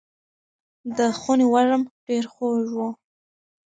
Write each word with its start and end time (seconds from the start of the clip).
د 0.97 0.99
خونې 1.19 1.45
وږم 1.51 1.81
ډېر 2.07 2.23
خوږ 2.33 2.67
و. 2.77 2.79